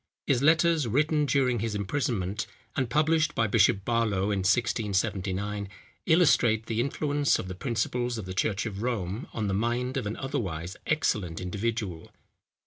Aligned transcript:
His 0.25 0.41
letters, 0.41 0.87
written 0.87 1.27
during 1.27 1.59
his 1.59 1.75
imprisonment, 1.75 2.47
and 2.75 2.89
published 2.89 3.35
by 3.35 3.45
Bishop 3.45 3.85
Barlow 3.85 4.31
in 4.31 4.39
1679, 4.39 5.69
illustrate 6.07 6.65
the 6.65 6.79
influence 6.79 7.37
of 7.37 7.47
the 7.47 7.53
principles 7.53 8.17
of 8.17 8.25
the 8.25 8.33
church 8.33 8.65
of 8.65 8.81
Rome 8.81 9.27
on 9.31 9.45
the 9.47 9.53
mind 9.53 9.97
of 9.97 10.07
an 10.07 10.17
otherwise 10.17 10.75
excellent 10.87 11.39
individual. 11.39 12.11